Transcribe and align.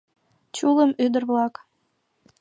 Чулым 0.55 0.91
ӱдыр-влак 1.05 1.55